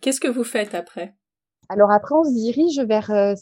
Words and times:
Qu'est-ce 0.00 0.20
que 0.20 0.28
vous 0.28 0.44
faites 0.44 0.74
après? 0.74 1.14
Alors 1.68 1.90
après, 1.90 2.14
on 2.14 2.24
se 2.24 2.34
dirige 2.34 2.80
vers 2.80 3.10
euh, 3.10 3.34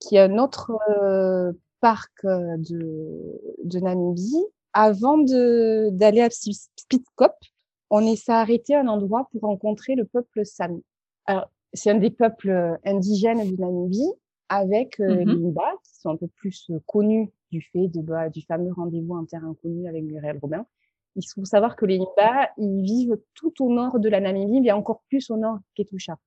qui 0.00 0.16
est 0.16 0.20
un 0.20 0.38
autre 0.38 0.72
euh, 1.02 1.52
parc 1.80 2.12
euh, 2.24 2.56
de, 2.58 3.40
de 3.64 3.78
Namibie. 3.80 4.44
Avant 4.72 5.18
d'aller 5.18 6.20
à 6.20 6.28
Spitzkop, 6.30 7.32
on 7.88 8.14
s'est 8.14 8.32
arrêté 8.32 8.74
à 8.74 8.80
un 8.80 8.88
endroit 8.88 9.28
pour 9.32 9.42
rencontrer 9.42 9.94
le 9.94 10.04
peuple 10.04 10.44
Sami. 10.44 10.84
Alors, 11.24 11.50
c'est 11.72 11.90
un 11.90 11.98
des 11.98 12.10
peuples 12.10 12.78
indigènes 12.84 13.50
de 13.50 13.56
Namibie 13.60 14.12
avec 14.48 15.00
euh, 15.00 15.06
mm-hmm. 15.06 15.18
les 15.18 15.24
Nimba, 15.24 15.72
qui 15.84 16.00
sont 16.00 16.10
un 16.10 16.16
peu 16.16 16.28
plus 16.28 16.70
euh, 16.70 16.78
connus 16.86 17.30
du 17.50 17.60
fait 17.60 17.88
de, 17.88 18.00
bah, 18.00 18.28
du 18.28 18.42
fameux 18.42 18.72
rendez-vous 18.72 19.14
en 19.14 19.24
terre 19.24 19.44
inconnue 19.44 19.88
avec 19.88 20.04
Muriel 20.04 20.38
Robin. 20.40 20.66
Il 21.16 21.26
faut 21.26 21.44
savoir 21.44 21.76
que 21.76 21.86
les 21.86 21.98
Nimba, 21.98 22.50
ils 22.58 22.82
vivent 22.82 23.18
tout 23.34 23.52
au 23.64 23.72
nord 23.72 23.98
de 23.98 24.08
la 24.08 24.20
Namibie, 24.20 24.60
mais 24.60 24.72
encore 24.72 25.02
plus 25.08 25.30
au 25.30 25.36
nord 25.36 25.58
Ketusha. 25.74 26.18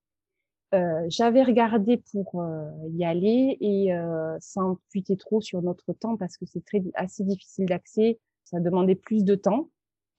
Euh, 0.73 1.05
J'avais 1.09 1.43
regardé 1.43 2.01
pour 2.11 2.41
euh, 2.41 2.69
y 2.91 3.03
aller 3.03 3.57
et 3.59 3.93
euh, 3.93 4.37
sans 4.39 4.77
fuiter 4.91 5.17
trop 5.17 5.41
sur 5.41 5.61
notre 5.63 5.93
temps 5.93 6.15
parce 6.15 6.37
que 6.37 6.45
c'est 6.45 6.63
très 6.63 6.83
assez 6.93 7.23
difficile 7.23 7.65
d'accès, 7.65 8.19
ça 8.43 8.59
demandait 8.59 8.95
plus 8.95 9.23
de 9.23 9.33
temps 9.33 9.69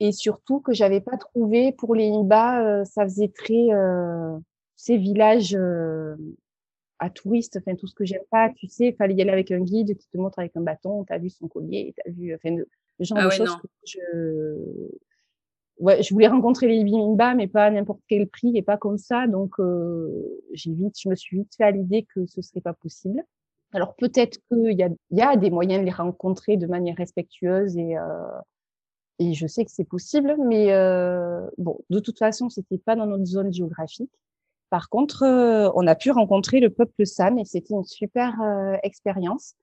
et 0.01 0.11
surtout 0.11 0.61
que 0.61 0.73
j'avais 0.73 1.01
pas 1.01 1.17
trouvé 1.17 1.73
pour 1.73 1.95
les 1.95 2.11
Nimba, 2.11 2.85
ça 2.85 3.05
faisait 3.05 3.29
très 3.29 3.69
ces 4.75 4.97
villages 4.97 5.57
à 6.99 7.11
touristes, 7.11 7.59
enfin 7.59 7.77
tout 7.77 7.87
ce 7.87 7.95
que 7.95 8.05
j'aime 8.05 8.25
pas, 8.31 8.51
tu 8.57 8.67
sais, 8.67 8.93
fallait 8.93 9.15
y 9.15 9.21
aller 9.21 9.31
avec 9.31 9.51
un 9.51 9.61
guide 9.61 9.97
qui 9.97 10.09
te 10.09 10.17
montre 10.17 10.39
avec 10.39 10.57
un 10.57 10.63
bâton, 10.63 11.05
tu 11.05 11.13
as 11.13 11.19
vu 11.19 11.29
son 11.29 11.49
collier, 11.49 11.95
tu 11.97 12.09
as 12.09 12.13
vu, 12.13 12.35
enfin, 12.35 12.57
le 13.01 13.05
genre 13.05 13.19
ah 13.19 13.25
de 13.25 13.31
choses 13.31 13.57
que 13.57 13.69
je... 13.85 14.91
Ouais, 15.79 16.03
je 16.03 16.13
voulais 16.13 16.29
rencontrer 16.29 16.69
les 16.69 16.85
Bimba, 16.85 17.35
mais 17.35 17.49
pas 17.49 17.65
à 17.65 17.71
n'importe 17.71 18.03
quel 18.07 18.29
prix 18.29 18.55
et 18.55 18.63
pas 18.63 18.77
comme 18.77 18.99
ça. 18.99 19.27
Donc, 19.27 19.59
euh, 19.59 20.41
j'ai 20.53 20.73
vite, 20.73 20.95
je 21.01 21.09
me 21.09 21.17
suis 21.17 21.39
vite 21.39 21.55
fait 21.57 21.65
à 21.65 21.71
l'idée 21.71 22.07
que 22.15 22.27
ce 22.27 22.43
serait 22.43 22.61
pas 22.61 22.75
possible. 22.75 23.25
Alors 23.73 23.95
peut-être 23.95 24.39
qu'il 24.49 24.73
y 24.73 24.83
a, 24.83 24.89
y 25.11 25.23
a 25.23 25.37
des 25.37 25.51
moyens 25.51 25.81
de 25.81 25.85
les 25.87 25.93
rencontrer 25.93 26.57
de 26.57 26.67
manière 26.67 26.97
respectueuse 26.97 27.77
et 27.77 27.97
euh, 27.97 28.39
et 29.19 29.35
je 29.35 29.47
sais 29.47 29.67
que 29.67 29.71
c'est 29.71 29.85
possible, 29.85 30.35
mais 30.47 30.73
euh, 30.73 31.47
bon, 31.59 31.79
de 31.91 32.01
toute 32.01 32.19
façon, 32.19 32.49
c'était 32.49 32.79
pas 32.79 32.97
dans 32.97 33.05
notre 33.05 33.27
zone 33.27 33.53
géographique. 33.53 34.11
Par 34.71 34.89
contre, 34.89 35.25
euh, 35.25 35.71
on 35.75 35.87
a 35.87 35.95
pu 35.95 36.11
rencontrer 36.11 36.59
le 36.59 36.71
peuple 36.71 37.05
San 37.05 37.39
et 37.39 37.45
c'était 37.45 37.75
une 37.75 37.85
super 37.85 38.35
expérience. 38.83 39.57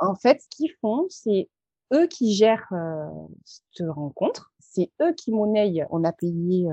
En 0.00 0.16
fait, 0.16 0.42
ce 0.42 0.48
qu'ils 0.50 0.72
font, 0.80 1.06
c'est 1.08 1.48
eux 1.92 2.06
qui 2.06 2.34
gèrent 2.34 2.68
euh, 2.72 3.06
cette 3.44 3.88
rencontre. 3.88 4.52
C'est 4.60 4.90
eux 5.02 5.12
qui 5.14 5.32
monnaient. 5.32 5.84
On 5.90 6.04
a 6.04 6.12
payé, 6.12 6.66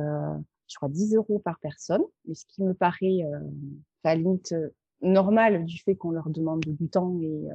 je 0.68 0.76
crois, 0.76 0.90
10 0.90 1.16
euros 1.16 1.40
par 1.40 1.60
personne, 1.60 2.04
ce 2.34 2.44
qui 2.50 2.64
me 2.64 2.74
paraît 2.74 3.24
la 4.04 4.16
limite 4.16 4.54
normale 5.02 5.66
du 5.66 5.80
fait 5.80 5.96
qu'on 5.96 6.12
leur 6.12 6.30
demande 6.30 6.62
du 6.66 6.90
temps. 6.90 7.18
Et, 7.22 7.48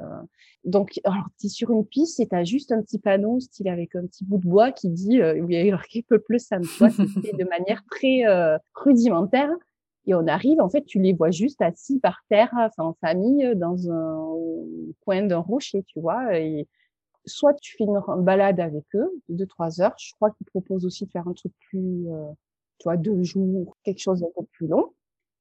donc, 0.65 0.98
alors, 1.05 1.27
tu 1.39 1.47
es 1.47 1.48
sur 1.50 1.70
une 1.70 1.84
piste 1.84 2.20
et 2.20 2.28
tu 2.28 2.34
as 2.34 2.45
juste 2.45 2.73
un 2.73 2.81
petit 2.81 2.98
panneau, 2.98 3.41
style 3.41 3.69
avec 3.69 3.95
un 3.95 4.06
petit 4.06 4.25
bout 4.25 4.39
de 4.39 4.48
bois 4.48 4.72
qui 4.72 4.89
dit 4.89 5.20
euh, 5.20 5.37
il 5.37 5.53
y 5.53 5.69
a 5.69 5.70
marqué 5.70 6.03
Peuple 6.03 6.39
San. 6.39 6.62
C'est 6.65 7.37
de 7.37 7.48
manière 7.48 7.84
très 7.91 8.22
rudimentaire. 8.75 9.50
Et 10.09 10.15
on 10.15 10.27
arrive, 10.27 10.59
en 10.62 10.70
fait, 10.70 10.87
tu 10.87 11.00
les 11.00 11.12
vois 11.12 11.31
juste 11.31 11.61
assis 11.61 12.00
par 12.00 12.22
terre, 12.31 12.48
enfin, 12.55 12.83
en 12.83 12.95
famille, 12.95 13.53
dans 13.56 13.91
un 13.91 14.27
coin 15.05 15.22
d'un 15.22 15.41
rocher, 15.41 15.83
tu 15.83 16.00
vois. 16.00 16.39
Et 16.39 16.67
soit 17.29 17.55
tu 17.55 17.77
fais 17.77 17.84
une 17.84 18.25
balade 18.25 18.61
avec 18.61 18.84
eux, 18.95 19.11
de 19.29 19.37
deux, 19.37 19.47
trois 19.47 19.81
heures. 19.81 19.95
Je 19.98 20.12
crois 20.15 20.31
qu'ils 20.31 20.47
proposent 20.47 20.84
aussi 20.84 21.07
de 21.07 21.11
faire 21.11 21.29
un 21.29 21.33
truc 21.33 21.53
plus, 21.69 22.07
euh, 22.09 22.31
tu 22.79 22.84
vois, 22.84 22.97
deux 22.97 23.23
jours, 23.23 23.77
quelque 23.84 24.01
chose 24.01 24.21
d'un 24.21 24.29
peu 24.37 24.45
plus 24.53 24.67
long. 24.67 24.93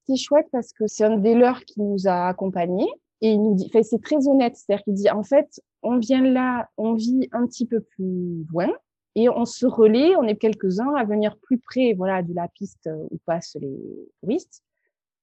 C'est 0.05 0.15
chouette 0.15 0.47
parce 0.51 0.71
que 0.73 0.87
c'est 0.87 1.03
un 1.03 1.17
des 1.17 1.35
leurs 1.35 1.61
qui 1.65 1.81
nous 1.81 2.07
a 2.07 2.27
accompagnés. 2.27 2.87
Et 3.21 3.31
il 3.31 3.41
nous 3.41 3.55
dit, 3.55 3.69
c'est 3.83 4.01
très 4.01 4.27
honnête. 4.27 4.55
C'est-à-dire 4.55 4.83
qu'il 4.83 4.93
dit, 4.93 5.09
en 5.09 5.23
fait, 5.23 5.61
on 5.81 5.97
vient 5.97 6.21
là, 6.21 6.69
on 6.77 6.93
vit 6.93 7.27
un 7.31 7.45
petit 7.47 7.65
peu 7.65 7.81
plus 7.81 8.45
loin 8.51 8.69
et 9.15 9.29
on 9.29 9.45
se 9.45 9.65
relaie, 9.65 10.15
on 10.15 10.23
est 10.23 10.37
quelques-uns 10.37 10.93
à 10.95 11.03
venir 11.03 11.37
plus 11.37 11.57
près 11.57 11.93
voilà 11.93 12.21
de 12.21 12.33
la 12.35 12.47
piste 12.47 12.87
où 13.09 13.17
passent 13.25 13.57
les 13.59 13.75
touristes 14.21 14.61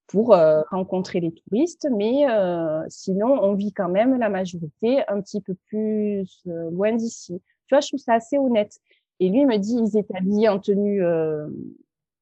pour 0.07 0.35
euh, 0.35 0.63
rencontrer 0.71 1.21
les 1.21 1.33
touristes, 1.33 1.89
mais 1.91 2.29
euh, 2.29 2.83
sinon 2.89 3.39
on 3.43 3.55
vit 3.55 3.73
quand 3.73 3.89
même 3.89 4.19
la 4.19 4.29
majorité 4.29 5.03
un 5.09 5.21
petit 5.21 5.41
peu 5.41 5.55
plus 5.67 6.43
euh, 6.47 6.71
loin 6.71 6.93
d'ici. 6.93 7.41
Tu 7.67 7.75
vois, 7.75 7.81
je 7.81 7.89
trouve 7.89 8.01
ça 8.01 8.15
assez 8.15 8.39
honnête. 8.39 8.79
Et 9.21 9.29
lui 9.29 9.47
me 9.47 9.57
dit, 9.57 9.77
ils 9.77 9.97
étaient 9.97 10.17
habillés 10.17 10.49
en 10.49 10.59
tenue 10.59 11.03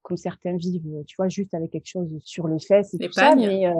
comme 0.02 0.16
certains 0.16 0.56
vivent, 0.56 1.04
tu 1.06 1.16
vois, 1.16 1.28
juste 1.28 1.54
avec 1.54 1.70
quelque 1.70 1.86
chose 1.86 2.12
sur 2.22 2.48
les 2.48 2.60
fesses 2.60 2.92
et 2.94 2.98
tout 2.98 3.12
ça. 3.12 3.34
Mais 3.34 3.72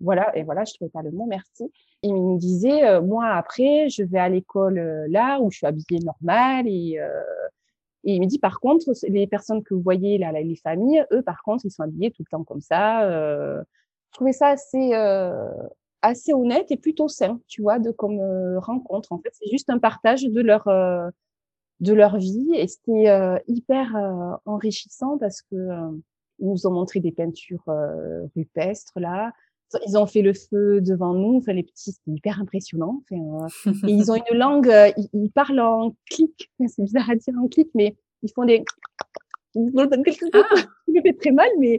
voilà, 0.00 0.36
et 0.36 0.42
voilà, 0.42 0.64
je 0.64 0.74
trouvais 0.74 0.90
pas 0.90 1.02
le 1.02 1.12
mot, 1.12 1.26
merci. 1.26 1.70
Il 2.02 2.14
me 2.14 2.38
disait, 2.38 2.84
euh, 2.84 3.02
moi 3.02 3.26
après, 3.26 3.88
je 3.88 4.04
vais 4.04 4.20
à 4.20 4.28
l'école 4.28 4.78
euh, 4.78 5.06
là 5.08 5.40
où 5.40 5.50
je 5.50 5.58
suis 5.58 5.66
habillée 5.66 5.98
normale 6.00 6.68
et, 6.68 7.00
euh, 7.00 7.08
et 8.08 8.14
il 8.14 8.20
me 8.20 8.26
dit 8.26 8.38
par 8.38 8.58
contre, 8.58 8.90
les 9.06 9.26
personnes 9.26 9.62
que 9.62 9.74
vous 9.74 9.82
voyez 9.82 10.16
là, 10.16 10.32
les 10.32 10.56
familles, 10.56 11.04
eux 11.12 11.20
par 11.22 11.42
contre, 11.42 11.66
ils 11.66 11.70
sont 11.70 11.82
habillés 11.82 12.10
tout 12.10 12.22
le 12.22 12.30
temps 12.30 12.42
comme 12.42 12.62
ça. 12.62 13.06
je 13.08 13.62
trouvais 14.12 14.32
ça 14.32 14.48
assez 14.48 14.94
assez 16.00 16.32
honnête 16.32 16.70
et 16.70 16.78
plutôt 16.78 17.08
sain, 17.08 17.38
tu 17.48 17.60
vois, 17.60 17.78
de 17.78 17.90
comme 17.90 18.18
rencontre. 18.58 19.12
En 19.12 19.18
fait, 19.18 19.30
c'est 19.32 19.50
juste 19.50 19.68
un 19.68 19.78
partage 19.78 20.24
de 20.24 20.40
leur 20.40 20.66
de 21.80 21.92
leur 21.92 22.16
vie 22.16 22.48
et 22.54 22.66
c'était 22.66 23.42
hyper 23.46 23.94
enrichissant 24.46 25.18
parce 25.18 25.42
que 25.42 25.56
ils 26.38 26.48
nous 26.48 26.66
ont 26.66 26.72
montré 26.72 27.00
des 27.00 27.12
peintures 27.12 27.64
rupestres 28.34 28.98
là, 29.00 29.32
ils 29.86 29.96
ont 29.96 30.06
fait 30.06 30.22
le 30.22 30.32
feu 30.32 30.80
devant 30.80 31.12
nous. 31.12 31.36
Enfin, 31.38 31.52
les 31.52 31.62
petits, 31.62 31.92
c'était 31.92 32.10
hyper 32.10 32.40
impressionnant. 32.40 33.02
Enfin, 33.10 33.48
euh, 33.66 33.72
et 33.88 33.92
ils 33.92 34.10
ont 34.10 34.16
une 34.30 34.38
langue, 34.38 34.68
euh, 34.68 34.90
ils, 35.12 35.30
parlent 35.30 35.60
en 35.60 35.94
clic. 36.10 36.50
c'est 36.66 36.82
bizarre 36.82 37.10
à 37.10 37.16
dire 37.16 37.34
en 37.42 37.48
clic, 37.48 37.68
mais 37.74 37.96
ils 38.22 38.32
font 38.32 38.44
des. 38.44 38.64
Ah. 38.96 39.04
Ça 40.94 41.02
fait 41.02 41.12
très 41.14 41.32
mal, 41.32 41.48
mais 41.58 41.78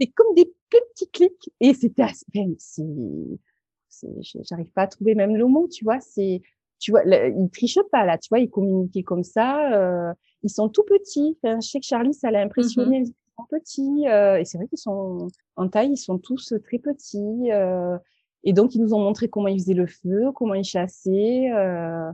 c'est 0.00 0.08
comme 0.08 0.34
des 0.34 0.52
petits 0.68 1.10
clics. 1.10 1.50
Et 1.60 1.74
c'était 1.74 2.02
assez. 2.02 2.24
Enfin, 4.02 4.12
j'arrive 4.42 4.70
pas 4.72 4.82
à 4.82 4.86
trouver 4.86 5.14
même 5.14 5.36
le 5.36 5.46
mot, 5.46 5.68
tu 5.68 5.84
vois. 5.84 6.00
C'est, 6.00 6.42
tu 6.78 6.90
vois, 6.90 7.04
ils 7.04 7.50
trichent 7.50 7.78
pas 7.90 8.04
là, 8.04 8.18
tu 8.18 8.28
vois. 8.28 8.40
Ils 8.40 8.50
communiquaient 8.50 9.02
comme 9.02 9.24
ça. 9.24 9.72
Euh, 9.74 10.12
ils 10.42 10.50
sont 10.50 10.68
tout 10.68 10.84
petits. 10.84 11.38
Enfin, 11.42 11.60
je 11.60 11.68
sais 11.68 11.80
que 11.80 11.86
Charlie, 11.86 12.14
ça 12.14 12.30
l'a 12.30 12.40
impressionné. 12.40 13.02
Mm-hmm 13.02 13.12
petits. 13.44 14.08
Euh, 14.08 14.38
et 14.38 14.44
c'est 14.44 14.58
vrai 14.58 14.66
qu'ils 14.66 14.78
sont 14.78 15.28
en 15.56 15.68
taille, 15.68 15.92
ils 15.92 15.96
sont 15.96 16.18
tous 16.18 16.54
très 16.64 16.78
petits. 16.78 17.50
Euh, 17.52 17.98
et 18.44 18.52
donc, 18.52 18.74
ils 18.74 18.80
nous 18.80 18.94
ont 18.94 19.00
montré 19.00 19.28
comment 19.28 19.48
ils 19.48 19.60
faisaient 19.60 19.74
le 19.74 19.86
feu, 19.86 20.30
comment 20.34 20.54
ils 20.54 20.64
chassaient. 20.64 21.50
Euh, 21.52 22.10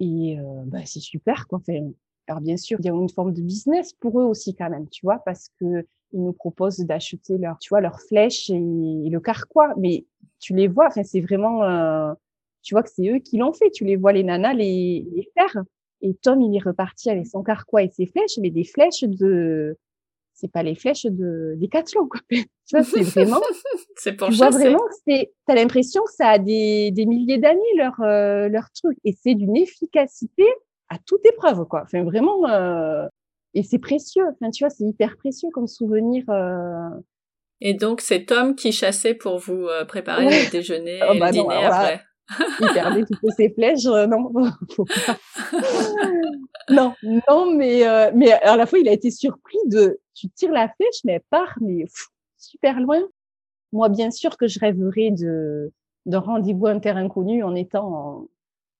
et 0.00 0.38
bah, 0.66 0.80
c'est 0.84 1.00
super. 1.00 1.46
Quoi. 1.48 1.58
Enfin, 1.58 1.90
alors 2.28 2.40
bien 2.40 2.56
sûr, 2.56 2.78
il 2.80 2.86
y 2.86 2.88
a 2.88 2.92
une 2.92 3.08
forme 3.08 3.32
de 3.32 3.40
business 3.40 3.92
pour 3.92 4.20
eux 4.20 4.24
aussi 4.24 4.54
quand 4.54 4.68
même, 4.68 4.88
tu 4.88 5.06
vois, 5.06 5.18
parce 5.24 5.50
que 5.60 5.86
ils 6.12 6.22
nous 6.22 6.32
proposent 6.32 6.78
d'acheter 6.78 7.38
leur, 7.38 7.58
tu 7.58 7.70
vois, 7.70 7.80
leurs 7.80 8.00
flèches 8.00 8.50
et, 8.50 8.54
le 8.54 9.18
carquois. 9.18 9.74
Mais 9.76 10.06
tu 10.38 10.54
les 10.54 10.68
vois, 10.68 10.86
enfin, 10.86 11.02
c'est 11.02 11.20
vraiment, 11.20 12.14
tu 12.62 12.74
vois 12.74 12.82
que 12.82 12.90
c'est 12.90 13.08
eux 13.08 13.18
qui 13.18 13.38
l'ont 13.38 13.52
fait. 13.52 13.70
Tu 13.70 13.84
les 13.84 13.96
vois 13.96 14.12
les 14.12 14.22
nanas 14.22 14.54
les, 14.54 15.06
les 15.14 15.30
faire. 15.34 15.64
Et 16.02 16.14
Tom, 16.14 16.42
il 16.42 16.54
est 16.54 16.62
reparti 16.62 17.10
avec 17.10 17.26
son 17.26 17.42
carquois 17.42 17.82
et 17.82 17.88
ses 17.88 18.06
flèches, 18.06 18.38
mais 18.38 18.50
des 18.50 18.64
flèches 18.64 19.04
de 19.04 19.78
c'est 20.36 20.52
pas 20.52 20.62
les 20.62 20.74
flèches 20.74 21.06
de 21.06 21.54
Decathlon 21.56 22.06
quoi. 22.08 22.20
tu 22.30 22.44
vois, 22.72 22.84
c'est 22.84 23.02
vraiment 23.02 23.40
c'est 23.96 24.12
pour 24.12 24.28
tu 24.28 24.34
vois 24.36 24.50
vraiment 24.50 24.84
c'est 25.06 25.32
t'as 25.46 25.54
l'impression 25.54 26.02
que 26.04 26.12
ça 26.12 26.28
a 26.28 26.38
des, 26.38 26.90
des 26.92 27.06
milliers 27.06 27.38
d'années 27.38 27.60
leur 27.76 28.00
euh, 28.02 28.48
leur 28.48 28.70
truc 28.72 28.98
et 29.04 29.16
c'est 29.20 29.34
d'une 29.34 29.56
efficacité 29.56 30.44
à 30.88 30.98
toute 31.04 31.24
épreuve 31.26 31.64
quoi. 31.64 31.82
Enfin 31.84 32.04
vraiment 32.04 32.48
euh... 32.48 33.06
et 33.54 33.62
c'est 33.62 33.78
précieux. 33.78 34.24
Enfin 34.30 34.50
tu 34.50 34.62
vois, 34.62 34.70
c'est 34.70 34.84
hyper 34.84 35.16
précieux 35.16 35.48
comme 35.52 35.66
souvenir 35.66 36.24
euh... 36.28 36.90
Et 37.62 37.72
donc 37.72 38.02
c'est 38.02 38.26
Tom 38.26 38.54
qui 38.54 38.72
chassait 38.72 39.14
pour 39.14 39.38
vous 39.38 39.66
euh, 39.66 39.86
préparer 39.86 40.26
le 40.26 40.50
déjeuner 40.50 41.00
oh, 41.08 41.14
et 41.14 41.18
bah 41.18 41.28
le 41.28 41.32
dîner 41.32 41.64
après. 41.64 42.04
Il 42.60 42.68
perdait 42.72 43.04
toutes 43.22 43.30
ses 43.36 43.50
flèches, 43.50 43.86
euh, 43.86 44.06
non, 44.06 44.32
non, 46.70 46.94
non, 47.02 47.54
mais 47.54 47.86
euh, 47.86 48.10
mais 48.14 48.32
à 48.32 48.56
la 48.56 48.66
fois 48.66 48.78
il 48.78 48.88
a 48.88 48.92
été 48.92 49.10
surpris 49.10 49.58
de 49.66 50.00
tu 50.14 50.28
tires 50.30 50.52
la 50.52 50.68
flèche 50.68 51.00
mais 51.04 51.14
elle 51.14 51.22
part 51.30 51.56
mais 51.60 51.84
super 52.38 52.80
loin. 52.80 53.00
Moi 53.72 53.88
bien 53.88 54.10
sûr 54.10 54.36
que 54.36 54.46
je 54.46 54.58
rêverais 54.58 55.10
de 55.10 55.72
d'un 56.06 56.20
rendez-vous 56.20 56.66
inter-inconnu 56.66 57.42
en 57.42 57.54
étant 57.54 58.28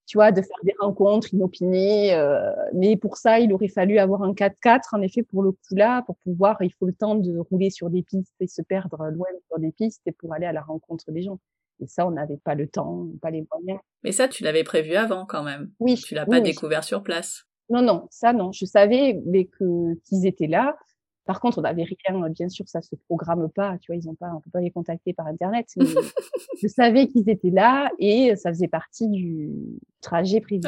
tu 0.05 0.17
vois 0.17 0.31
de 0.31 0.41
faire 0.41 0.59
des 0.63 0.73
rencontres 0.79 1.33
inopinées 1.33 2.15
euh, 2.15 2.51
mais 2.73 2.95
pour 2.95 3.17
ça 3.17 3.39
il 3.39 3.51
aurait 3.53 3.67
fallu 3.67 3.99
avoir 3.99 4.23
un 4.23 4.31
4x4 4.31 4.81
en 4.93 5.01
effet 5.01 5.23
pour 5.23 5.43
le 5.43 5.51
coup 5.51 5.75
là 5.75 6.01
pour 6.03 6.15
pouvoir 6.17 6.57
il 6.61 6.71
faut 6.79 6.85
le 6.85 6.93
temps 6.93 7.15
de 7.15 7.37
rouler 7.37 7.69
sur 7.69 7.89
des 7.89 8.03
pistes 8.03 8.33
et 8.39 8.47
se 8.47 8.61
perdre 8.61 9.09
loin 9.09 9.27
sur 9.47 9.59
des 9.59 9.71
pistes 9.71 10.01
et 10.05 10.13
pour 10.13 10.33
aller 10.33 10.45
à 10.45 10.53
la 10.53 10.61
rencontre 10.61 11.11
des 11.11 11.23
gens. 11.23 11.39
Et 11.79 11.87
ça, 11.87 12.07
on 12.07 12.11
n'avait 12.11 12.37
pas 12.37 12.55
le 12.55 12.67
temps, 12.67 13.07
pas 13.21 13.29
les 13.29 13.45
moyens. 13.51 13.79
Mais 14.03 14.11
ça, 14.11 14.27
tu 14.27 14.43
l'avais 14.43 14.63
prévu 14.63 14.95
avant 14.95 15.25
quand 15.25 15.43
même. 15.43 15.71
Oui. 15.79 15.95
Tu 15.95 16.15
l'as 16.15 16.25
pas 16.25 16.41
découvert 16.41 16.83
sur 16.83 17.03
place. 17.03 17.45
Non, 17.69 17.81
non, 17.81 18.07
ça 18.09 18.33
non. 18.33 18.51
Je 18.51 18.65
savais 18.65 19.21
mais 19.25 19.45
que 19.45 19.95
qu'ils 20.05 20.25
étaient 20.25 20.47
là. 20.47 20.77
Par 21.25 21.41
contre, 21.41 21.57
on 21.57 21.61
n'avait 21.61 21.83
rien, 21.83 22.29
bien 22.29 22.47
sûr, 22.47 22.67
ça 22.69 22.81
se 22.81 22.95
programme 22.95 23.49
pas, 23.49 23.77
tu 23.79 23.91
vois, 23.91 23.97
ils 23.97 24.09
ont 24.09 24.15
pas, 24.15 24.31
on 24.33 24.39
peut 24.39 24.49
pas 24.49 24.61
les 24.61 24.71
contacter 24.71 25.13
par 25.13 25.27
internet. 25.27 25.67
Mais 25.75 25.85
je 26.61 26.67
savais 26.67 27.07
qu'ils 27.07 27.29
étaient 27.29 27.49
là 27.49 27.91
et 27.99 28.35
ça 28.37 28.49
faisait 28.51 28.69
partie 28.69 29.09
du 29.09 29.51
trajet 29.99 30.39
prévu. 30.39 30.61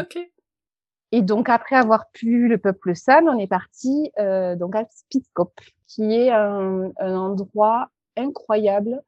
Et 1.11 1.21
donc 1.21 1.49
après 1.49 1.77
avoir 1.77 2.11
pu 2.11 2.47
le 2.47 2.57
peuple 2.57 2.93
San, 2.95 3.27
on 3.29 3.39
est 3.39 3.47
parti 3.47 4.11
euh, 4.19 4.55
donc 4.55 4.75
à 4.75 4.85
Spitzkop, 4.91 5.53
qui 5.87 6.13
est 6.13 6.29
un, 6.29 6.91
un, 6.99 7.15
endroit 7.15 7.89
incroyable 8.17 9.01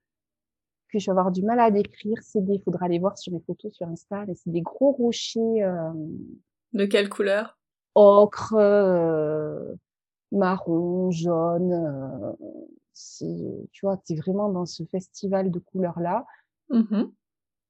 que 0.92 1.00
je 1.00 1.06
vais 1.06 1.12
avoir 1.12 1.32
du 1.32 1.44
mal 1.44 1.60
à 1.60 1.72
décrire. 1.72 2.18
C'est 2.22 2.46
des, 2.46 2.60
faudra 2.60 2.86
aller 2.86 3.00
voir 3.00 3.18
sur 3.18 3.34
mes 3.34 3.40
photos 3.40 3.74
sur 3.74 3.88
Insta, 3.88 4.26
mais 4.28 4.36
c'est 4.36 4.52
des 4.52 4.62
gros 4.62 4.92
rochers. 4.92 5.64
Euh, 5.64 5.92
de 6.74 6.86
quelle 6.86 7.10
couleur? 7.10 7.58
Ocre, 7.96 8.56
euh, 8.56 9.74
marron, 10.32 11.12
jaune. 11.12 11.74
Euh, 11.74 12.48
c'est, 12.94 13.70
tu 13.72 13.86
vois, 13.86 13.98
tu 14.06 14.14
es 14.14 14.16
vraiment 14.16 14.50
dans 14.50 14.66
ce 14.66 14.84
festival 14.84 15.52
de 15.52 15.60
couleurs 15.60 16.00
là. 16.00 16.26
Mmh 16.70 17.06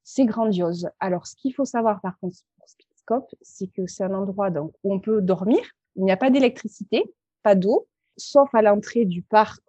c'est 0.03 0.25
grandiose. 0.25 0.89
Alors, 0.99 1.27
ce 1.27 1.35
qu'il 1.35 1.53
faut 1.53 1.63
savoir 1.63 2.01
par 2.01 2.17
contre 2.19 2.35
pour 2.57 2.67
Spitzkop, 2.67 3.27
c'est 3.41 3.67
que 3.67 3.85
c'est 3.85 4.03
un 4.03 4.13
endroit 4.13 4.49
donc 4.49 4.73
où 4.83 4.93
on 4.93 4.99
peut 4.99 5.21
dormir. 5.21 5.59
Il 5.95 6.03
n'y 6.03 6.11
a 6.11 6.17
pas 6.17 6.31
d'électricité, 6.31 7.03
pas 7.43 7.55
d'eau, 7.55 7.87
sauf 8.17 8.53
à 8.53 8.61
l'entrée 8.61 9.05
du 9.05 9.21
parc 9.21 9.61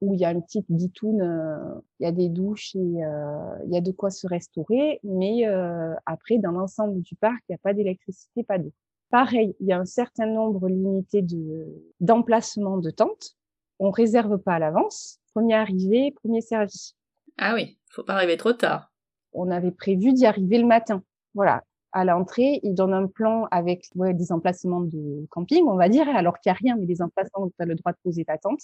où 0.00 0.14
il 0.14 0.20
y 0.20 0.24
a 0.24 0.30
une 0.30 0.42
petite 0.42 0.66
bitoune, 0.68 1.22
euh, 1.22 1.80
il 1.98 2.04
y 2.04 2.06
a 2.06 2.12
des 2.12 2.28
douches 2.28 2.74
et 2.76 3.04
euh, 3.04 3.58
il 3.66 3.72
y 3.72 3.76
a 3.76 3.80
de 3.80 3.90
quoi 3.90 4.10
se 4.10 4.26
restaurer. 4.26 5.00
Mais 5.02 5.46
euh, 5.46 5.94
après, 6.06 6.38
dans 6.38 6.52
l'ensemble 6.52 7.00
du 7.02 7.16
parc, 7.16 7.42
il 7.48 7.52
n'y 7.52 7.56
a 7.56 7.60
pas 7.62 7.74
d'électricité, 7.74 8.44
pas 8.44 8.58
d'eau. 8.58 8.72
Pareil, 9.10 9.56
il 9.60 9.66
y 9.66 9.72
a 9.72 9.78
un 9.78 9.86
certain 9.86 10.26
nombre 10.26 10.68
limité 10.68 11.22
de 11.22 11.66
d'emplacements 12.00 12.78
de 12.78 12.90
tentes. 12.90 13.36
On 13.78 13.90
réserve 13.90 14.38
pas 14.38 14.54
à 14.54 14.58
l'avance. 14.58 15.18
Premier 15.32 15.54
arrivé, 15.54 16.12
premier 16.12 16.42
servi. 16.42 16.94
Ah 17.38 17.54
oui, 17.54 17.78
faut 17.90 18.02
pas 18.02 18.14
arriver 18.14 18.36
trop 18.36 18.52
tard. 18.52 18.92
On 19.32 19.50
avait 19.50 19.70
prévu 19.70 20.12
d'y 20.12 20.26
arriver 20.26 20.58
le 20.58 20.66
matin. 20.66 21.02
Voilà. 21.34 21.62
À 21.92 22.04
l'entrée, 22.04 22.60
ils 22.64 22.74
donnent 22.74 22.92
un 22.92 23.06
plan 23.06 23.46
avec 23.50 23.86
ouais, 23.94 24.12
des 24.12 24.30
emplacements 24.30 24.82
de 24.82 25.26
camping, 25.30 25.64
on 25.66 25.76
va 25.76 25.88
dire, 25.88 26.06
alors 26.08 26.38
qu'il 26.38 26.50
n'y 26.50 26.56
a 26.56 26.58
rien, 26.58 26.76
mais 26.76 26.84
des 26.84 27.00
emplacements 27.00 27.44
où 27.44 27.50
tu 27.50 27.62
as 27.62 27.64
le 27.64 27.76
droit 27.76 27.92
de 27.92 27.98
poser 28.02 28.26
ta 28.26 28.36
tente. 28.36 28.60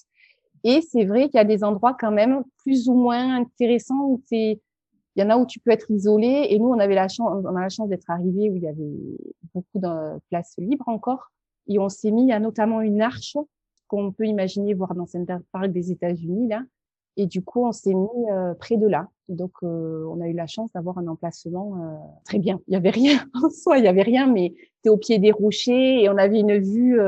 Et 0.64 0.81
c'est 0.81 1.05
vrai 1.05 1.28
qu'il 1.28 1.37
y 1.37 1.40
a 1.40 1.44
des 1.44 1.62
endroits 1.62 1.94
quand 1.99 2.11
même 2.11 2.43
plus 2.58 2.88
ou 2.88 2.94
moins 2.94 3.37
intéressants 3.37 4.06
où 4.06 4.22
c'est, 4.26 4.61
il 5.14 5.22
y 5.22 5.22
en 5.22 5.31
a 5.31 5.37
où 5.37 5.46
tu 5.46 5.61
peux 5.61 5.70
être 5.70 5.90
isolé. 5.90 6.46
Et 6.49 6.58
nous, 6.58 6.69
on 6.69 6.78
avait 6.78 6.94
la 6.94 7.08
chance, 7.08 7.44
on 7.44 7.55
a 7.55 7.61
la 7.61 7.69
chance 7.69 7.88
d'être 7.88 8.11
arrivé 8.11 8.50
où 8.50 8.56
il 8.56 8.62
y 8.62 8.69
avait 8.69 8.93
beaucoup 9.55 9.78
de 9.78 10.19
places 10.31 10.55
libres 10.56 10.88
encore. 10.88 11.31
Et 11.69 11.78
on 11.78 11.88
s'est 11.88 12.11
mis 12.11 12.32
à 12.32 12.40
notamment 12.40 12.81
une 12.81 13.02
arche 13.02 13.37
qu'on 13.88 14.11
peut 14.11 14.26
imaginer 14.26 14.72
voir 14.75 14.94
dans 14.94 15.06
Center 15.06 15.37
Park 15.52 15.69
des 15.69 15.93
États-Unis 15.93 16.49
là. 16.49 16.62
Et 17.16 17.26
du 17.26 17.43
coup, 17.43 17.64
on 17.64 17.72
s'est 17.72 17.94
mis 17.94 18.08
euh, 18.32 18.55
près 18.55 18.76
de 18.76 18.88
là. 18.88 19.08
Donc, 19.28 19.52
euh, 19.62 20.05
on 20.11 20.20
a 20.20 20.28
eu 20.28 20.32
la 20.32 20.46
chance 20.46 20.72
d'avoir 20.72 20.99
un 20.99 21.06
emplacement 21.06 21.76
euh, 21.76 21.94
très 22.25 22.38
bien. 22.38 22.61
Il 22.66 22.75
y 22.75 22.76
avait 22.76 22.90
rien 22.90 23.19
en 23.34 23.50
soi, 23.50 23.78
il 23.78 23.84
y 23.84 23.88
avait 23.88 24.02
rien, 24.02 24.26
mais 24.26 24.55
c'était 24.76 24.88
au 24.88 24.96
pied 24.96 25.19
des 25.19 25.31
rochers 25.31 26.02
et 26.02 26.08
on 26.08 26.16
avait 26.16 26.40
une 26.40 26.58
vue 26.58 26.99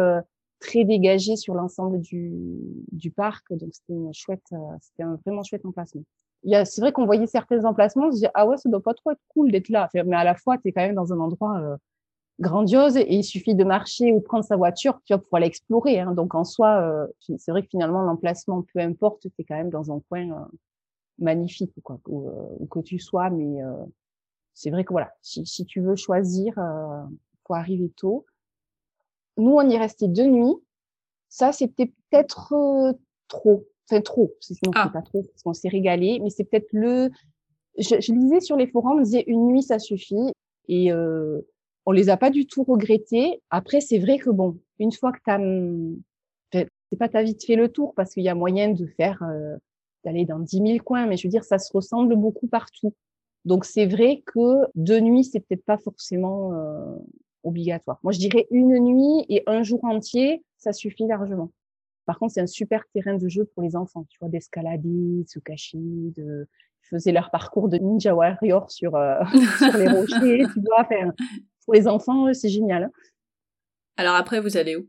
très 0.66 0.84
dégagé 0.84 1.36
sur 1.36 1.54
l'ensemble 1.54 2.00
du, 2.00 3.10
parc. 3.14 3.52
Donc, 3.52 3.70
c'était 3.72 3.92
une 3.92 4.12
chouette, 4.12 4.42
euh, 4.52 4.56
c'était 4.80 5.04
un 5.04 5.18
vraiment 5.24 5.42
chouette 5.42 5.64
emplacement. 5.64 6.02
C'est 6.44 6.80
vrai 6.80 6.92
qu'on 6.92 7.06
voyait 7.06 7.26
certains 7.26 7.64
emplacements, 7.64 8.06
on 8.06 8.12
se 8.12 8.18
dit, 8.18 8.26
ah 8.34 8.46
ouais, 8.46 8.56
ça 8.56 8.68
doit 8.68 8.82
pas 8.82 8.94
trop 8.94 9.12
être 9.12 9.20
cool 9.28 9.50
d'être 9.50 9.68
là. 9.68 9.88
Mais 9.94 10.16
à 10.16 10.24
la 10.24 10.34
fois, 10.34 10.58
tu 10.58 10.68
es 10.68 10.72
quand 10.72 10.82
même 10.82 10.94
dans 10.94 11.12
un 11.12 11.18
endroit 11.18 11.58
euh, 11.58 11.76
grandiose 12.40 12.96
et 12.96 13.14
il 13.14 13.24
suffit 13.24 13.54
de 13.54 13.64
marcher 13.64 14.12
ou 14.12 14.20
prendre 14.20 14.44
sa 14.44 14.56
voiture, 14.56 15.00
tu 15.04 15.12
vas 15.12 15.18
pouvoir 15.18 15.40
l'explorer. 15.40 15.98
Hein. 16.00 16.12
Donc, 16.12 16.34
en 16.34 16.44
soi, 16.44 16.80
euh, 16.80 17.06
c'est 17.38 17.50
vrai 17.50 17.62
que 17.62 17.68
finalement, 17.68 18.02
l'emplacement, 18.02 18.64
peu 18.74 18.80
importe, 18.80 19.22
tu 19.22 19.30
es 19.38 19.44
quand 19.44 19.56
même 19.56 19.70
dans 19.70 19.90
un 19.90 20.00
coin 20.08 20.48
magnifique, 21.18 21.72
quoi, 21.82 21.98
où, 22.06 22.66
que 22.70 22.80
tu 22.80 22.98
sois. 22.98 23.30
Mais 23.30 23.60
c'est 24.54 24.70
vrai 24.70 24.84
que 24.84 24.92
voilà, 24.92 25.12
si, 25.22 25.46
si 25.46 25.64
tu 25.64 25.80
veux 25.80 25.96
choisir, 25.96 26.54
faut 27.46 27.54
arriver 27.54 27.90
tôt. 27.96 28.26
Nous, 29.36 29.52
on 29.52 29.68
y 29.68 29.76
restait 29.76 30.08
deux 30.08 30.26
nuits. 30.26 30.56
Ça, 31.28 31.52
c'était 31.52 31.86
peut-être 31.86 32.52
euh, 32.52 32.92
trop. 33.28 33.66
Enfin, 33.88 34.00
trop. 34.00 34.34
Sinon, 34.40 34.72
ah. 34.74 34.88
pas 34.92 35.02
trop, 35.02 35.22
parce 35.22 35.42
qu'on 35.42 35.52
s'est 35.52 35.68
régalé. 35.68 36.18
Mais 36.22 36.30
c'est 36.30 36.44
peut-être 36.44 36.72
le... 36.72 37.10
Je, 37.78 38.00
je, 38.00 38.12
lisais 38.12 38.40
sur 38.40 38.56
les 38.56 38.66
forums, 38.66 38.98
on 38.98 39.02
disait 39.02 39.24
une 39.26 39.46
nuit, 39.48 39.62
ça 39.62 39.78
suffit. 39.78 40.32
Et 40.68 40.92
euh, 40.92 41.40
on 41.84 41.92
les 41.92 42.08
a 42.08 42.16
pas 42.16 42.30
du 42.30 42.46
tout 42.46 42.64
regrettés. 42.64 43.42
Après, 43.50 43.80
c'est 43.80 43.98
vrai 43.98 44.18
que 44.18 44.30
bon, 44.30 44.58
une 44.78 44.92
fois 44.92 45.12
que 45.12 45.18
t'as... 45.24 45.38
c'est 46.52 46.98
pas 46.98 47.08
ta 47.08 47.22
vite 47.22 47.44
fait 47.44 47.56
le 47.56 47.68
tour, 47.68 47.94
parce 47.94 48.14
qu'il 48.14 48.22
y 48.22 48.28
a 48.28 48.34
moyen 48.34 48.72
de 48.72 48.86
faire... 48.86 49.22
Euh, 49.22 49.56
d'aller 50.06 50.24
dans 50.24 50.38
dix 50.38 50.60
mille 50.60 50.82
coins, 50.82 51.06
mais 51.06 51.16
je 51.16 51.26
veux 51.26 51.30
dire, 51.30 51.44
ça 51.44 51.58
se 51.58 51.72
ressemble 51.72 52.14
beaucoup 52.14 52.46
partout. 52.46 52.94
Donc 53.44 53.64
c'est 53.64 53.86
vrai 53.86 54.22
que 54.24 54.64
deux 54.74 55.00
nuits, 55.00 55.24
c'est 55.24 55.40
peut-être 55.40 55.64
pas 55.64 55.78
forcément 55.78 56.52
euh, 56.52 56.96
obligatoire. 57.46 57.98
Moi, 58.02 58.12
je 58.12 58.18
dirais 58.18 58.46
une 58.50 58.78
nuit 58.78 59.24
et 59.28 59.42
un 59.46 59.62
jour 59.62 59.84
entier, 59.84 60.44
ça 60.58 60.72
suffit 60.72 61.06
largement. 61.06 61.50
Par 62.04 62.18
contre, 62.18 62.34
c'est 62.34 62.40
un 62.40 62.46
super 62.46 62.84
terrain 62.92 63.14
de 63.14 63.28
jeu 63.28 63.44
pour 63.54 63.62
les 63.62 63.74
enfants, 63.74 64.06
tu 64.08 64.18
vois, 64.20 64.28
d'escalader, 64.28 65.22
de 65.22 65.28
se 65.28 65.38
cacher, 65.38 65.78
de 65.78 66.46
faisaient 66.82 67.12
leur 67.12 67.30
parcours 67.30 67.68
de 67.68 67.78
Ninja 67.78 68.14
Warrior 68.14 68.70
sur, 68.70 68.94
euh, 68.94 69.20
sur 69.58 69.76
les 69.76 69.88
rochers, 69.88 70.44
tu 70.52 70.60
vois. 70.64 70.80
Enfin, 70.80 71.12
pour 71.64 71.74
les 71.74 71.88
enfants, 71.88 72.32
c'est 72.32 72.48
génial. 72.48 72.84
Hein. 72.84 72.90
Alors 73.96 74.14
après, 74.14 74.40
vous 74.40 74.56
allez 74.56 74.76
où? 74.76 74.88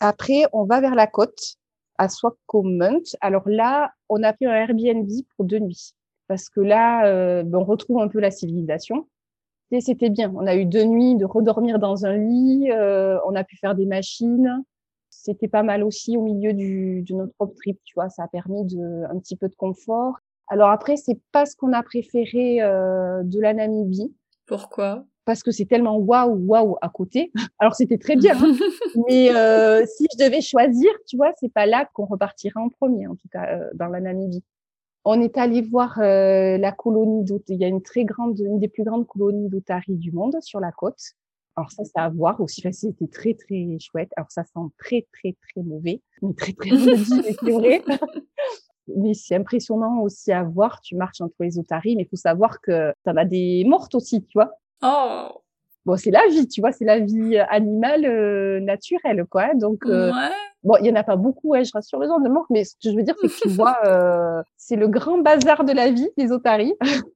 Après, 0.00 0.42
on 0.52 0.64
va 0.64 0.80
vers 0.80 0.94
la 0.94 1.06
côte, 1.06 1.56
à 1.98 2.08
Swakopmund. 2.08 3.04
Alors 3.20 3.48
là, 3.48 3.92
on 4.08 4.22
a 4.22 4.32
pris 4.32 4.46
un 4.46 4.52
Airbnb 4.52 5.08
pour 5.36 5.44
deux 5.46 5.60
nuits. 5.60 5.94
Parce 6.26 6.48
que 6.48 6.60
là, 6.60 7.06
euh, 7.06 7.42
ben, 7.42 7.58
on 7.58 7.64
retrouve 7.64 8.00
un 8.00 8.08
peu 8.08 8.18
la 8.18 8.30
civilisation 8.30 9.08
c'était 9.80 10.10
bien. 10.10 10.32
On 10.36 10.46
a 10.46 10.54
eu 10.54 10.66
deux 10.66 10.84
nuits 10.84 11.16
de 11.16 11.24
redormir 11.24 11.78
dans 11.78 12.06
un 12.06 12.16
lit, 12.16 12.70
euh, 12.70 13.18
on 13.26 13.34
a 13.34 13.44
pu 13.44 13.56
faire 13.56 13.74
des 13.74 13.86
machines. 13.86 14.62
C'était 15.10 15.48
pas 15.48 15.62
mal 15.62 15.82
aussi 15.84 16.16
au 16.16 16.22
milieu 16.22 16.52
du, 16.52 17.02
de 17.02 17.14
notre 17.14 17.32
propre 17.34 17.54
trip, 17.54 17.78
tu 17.84 17.94
vois. 17.94 18.08
Ça 18.08 18.24
a 18.24 18.28
permis 18.28 18.64
de 18.64 19.04
un 19.10 19.18
petit 19.18 19.36
peu 19.36 19.48
de 19.48 19.54
confort. 19.54 20.18
Alors 20.48 20.70
après, 20.70 20.96
c'est 20.96 21.18
pas 21.32 21.46
ce 21.46 21.56
qu'on 21.56 21.72
a 21.72 21.82
préféré 21.82 22.60
euh, 22.60 23.22
de 23.22 23.40
la 23.40 23.54
Namibie. 23.54 24.14
Pourquoi? 24.46 25.04
Parce 25.24 25.42
que 25.42 25.50
c'est 25.50 25.64
tellement 25.64 25.96
waouh 25.96 26.36
waouh 26.46 26.76
à 26.82 26.90
côté. 26.90 27.32
Alors 27.58 27.74
c'était 27.74 27.96
très 27.96 28.16
bien, 28.16 28.36
hein. 28.36 28.54
mais 29.08 29.34
euh, 29.34 29.86
si 29.86 30.06
je 30.12 30.22
devais 30.22 30.42
choisir, 30.42 30.90
tu 31.08 31.16
vois, 31.16 31.32
c'est 31.40 31.52
pas 31.52 31.64
là 31.64 31.88
qu'on 31.94 32.04
repartira 32.04 32.60
en 32.60 32.68
premier, 32.68 33.06
en 33.06 33.14
tout 33.14 33.28
cas 33.30 33.60
dans 33.74 33.88
la 33.88 34.00
Namibie. 34.00 34.44
On 35.04 35.20
est 35.20 35.36
allé 35.36 35.60
voir 35.60 35.98
euh, 36.00 36.56
la 36.56 36.72
colonie 36.72 37.24
d'Otari. 37.24 37.56
Il 37.56 37.60
y 37.60 37.64
a 37.64 37.68
une 37.68 37.82
très 37.82 38.04
grande, 38.04 38.38
une 38.38 38.58
des 38.58 38.68
plus 38.68 38.84
grandes 38.84 39.06
colonies 39.06 39.48
d'Otari 39.48 39.96
du 39.96 40.12
monde 40.12 40.36
sur 40.40 40.60
la 40.60 40.72
côte. 40.72 41.00
Alors 41.56 41.70
ça, 41.70 41.84
c'est 41.84 41.96
à 41.96 42.08
voir 42.08 42.40
aussi. 42.40 42.62
C'était 42.72 43.06
très, 43.06 43.34
très 43.34 43.78
chouette. 43.78 44.10
Alors 44.16 44.30
ça 44.30 44.44
sent 44.44 44.66
très, 44.78 45.06
très, 45.12 45.36
très 45.42 45.62
mauvais, 45.62 46.00
mais 46.22 46.34
très, 46.34 46.52
très 46.52 46.70
vrai. 47.52 47.82
mais 48.96 49.14
c'est 49.14 49.36
impressionnant 49.36 50.00
aussi 50.00 50.32
à 50.32 50.42
voir. 50.42 50.80
Tu 50.80 50.96
marches 50.96 51.20
entre 51.20 51.36
les 51.40 51.58
otaries, 51.58 51.96
mais 51.96 52.02
il 52.02 52.08
faut 52.08 52.16
savoir 52.16 52.60
que 52.60 52.92
tu 53.04 53.10
en 53.10 53.16
as 53.16 53.24
des 53.24 53.64
mortes 53.66 53.94
aussi, 53.94 54.24
tu 54.24 54.38
vois. 54.38 54.52
Oh 54.82 55.40
Bon, 55.84 55.98
c'est 55.98 56.10
la 56.10 56.26
vie, 56.28 56.48
tu 56.48 56.62
vois, 56.62 56.72
c'est 56.72 56.86
la 56.86 56.98
vie 56.98 57.36
animale 57.36 58.06
euh, 58.06 58.58
naturelle, 58.60 59.26
quoi. 59.28 59.54
Donc, 59.54 59.84
euh, 59.84 60.10
ouais. 60.10 60.30
Bon, 60.64 60.76
il 60.80 60.86
y 60.86 60.90
en 60.90 60.94
a 60.94 61.04
pas 61.04 61.16
beaucoup, 61.16 61.50
ouais, 61.50 61.64
je 61.64 61.72
rassure 61.72 62.00
les 62.00 62.08
gens 62.08 62.20
de 62.20 62.28
mort, 62.28 62.46
mais 62.48 62.64
ce 62.64 62.74
que 62.82 62.90
je 62.90 62.96
veux 62.96 63.02
dire, 63.02 63.14
c'est 63.20 63.28
que 63.28 63.48
tu 63.48 63.48
vois, 63.50 63.76
euh, 63.84 64.42
c'est 64.56 64.76
le 64.76 64.88
grand 64.88 65.18
bazar 65.18 65.64
de 65.64 65.72
la 65.72 65.90
vie, 65.90 66.08
les 66.16 66.32
otaries. 66.32 66.74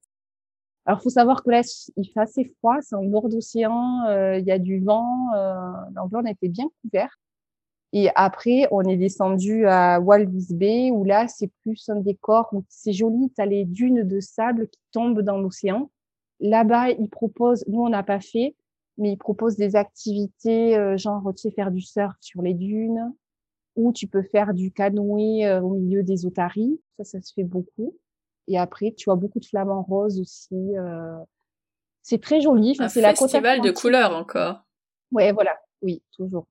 Alors, 0.84 1.02
faut 1.02 1.10
savoir 1.10 1.42
que 1.42 1.50
là, 1.50 1.62
il 1.96 2.04
fait 2.06 2.20
assez 2.20 2.44
froid, 2.58 2.76
c'est 2.82 2.94
en 2.94 3.04
bord 3.04 3.28
d'océan, 3.28 4.04
euh, 4.06 4.38
il 4.38 4.46
y 4.46 4.50
a 4.50 4.58
du 4.58 4.80
vent, 4.80 5.32
euh, 5.34 5.54
l'endroit 5.94 6.22
on 6.22 6.26
était 6.26 6.48
bien 6.48 6.66
couvert. 6.82 7.18
Et 7.94 8.10
après, 8.14 8.68
on 8.70 8.82
est 8.82 8.96
descendu 8.98 9.66
à 9.66 9.98
Walvis 9.98 10.48
Bay, 10.50 10.90
où 10.90 11.04
là, 11.04 11.26
c'est 11.26 11.50
plus 11.62 11.88
un 11.88 12.00
décor 12.00 12.50
où 12.52 12.64
c'est 12.68 12.92
joli, 12.92 13.32
tu 13.34 13.40
as 13.40 13.46
les 13.46 13.64
dunes 13.64 14.02
de 14.02 14.20
sable 14.20 14.68
qui 14.68 14.80
tombent 14.92 15.22
dans 15.22 15.38
l'océan. 15.38 15.90
Là-bas, 16.40 16.90
ils 16.90 17.08
proposent, 17.08 17.64
nous, 17.66 17.80
on 17.80 17.88
n'a 17.88 18.02
pas 18.02 18.20
fait, 18.20 18.54
mais 18.98 19.12
ils 19.12 19.18
proposent 19.18 19.56
des 19.56 19.74
activités, 19.74 20.76
euh, 20.76 20.98
genre, 20.98 21.32
tu 21.34 21.42
sais, 21.42 21.50
faire 21.50 21.70
du 21.70 21.80
surf 21.80 22.14
sur 22.20 22.42
les 22.42 22.54
dunes, 22.54 23.12
ou 23.78 23.92
tu 23.92 24.08
peux 24.08 24.24
faire 24.24 24.52
du 24.54 24.72
canoë 24.72 25.46
euh, 25.46 25.60
au 25.60 25.74
milieu 25.74 26.02
des 26.02 26.26
otaries. 26.26 26.80
Ça, 26.96 27.04
ça 27.04 27.20
se 27.22 27.32
fait 27.32 27.44
beaucoup. 27.44 27.96
Et 28.48 28.58
après, 28.58 28.92
tu 28.96 29.04
vois 29.04 29.14
beaucoup 29.14 29.38
de 29.38 29.44
flamants 29.44 29.82
roses 29.82 30.20
aussi. 30.20 30.76
Euh... 30.76 31.16
C'est 32.02 32.20
très 32.20 32.40
joli. 32.40 32.72
Enfin, 32.72 32.88
c'est 32.88 33.00
la 33.00 33.14
festival 33.14 33.60
de 33.60 33.70
couleurs 33.70 34.16
encore. 34.16 34.64
Ouais, 35.12 35.30
voilà. 35.32 35.52
Oui, 35.80 36.02
toujours. 36.12 36.46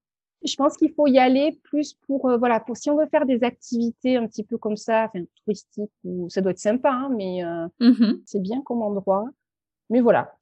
Je 0.45 0.55
pense 0.55 0.77
qu'il 0.77 0.93
faut 0.93 1.07
y 1.07 1.19
aller 1.19 1.59
plus 1.63 1.95
pour 2.05 2.29
euh, 2.29 2.37
voilà 2.37 2.59
pour 2.59 2.77
si 2.77 2.89
on 2.89 2.97
veut 2.97 3.07
faire 3.07 3.25
des 3.25 3.43
activités 3.43 4.15
un 4.15 4.27
petit 4.27 4.43
peu 4.43 4.57
comme 4.57 4.77
ça, 4.77 5.05
enfin 5.05 5.25
touristiques 5.43 5.91
ou 6.05 6.29
ça 6.29 6.41
doit 6.41 6.51
être 6.51 6.59
sympa, 6.59 6.91
hein, 6.91 7.09
mais 7.13 7.43
euh, 7.43 7.67
mm-hmm. 7.81 8.21
c'est 8.25 8.39
bien 8.39 8.61
comme 8.61 8.83
endroit. 8.83 9.25
Mais 9.89 9.99
voilà, 9.99 10.36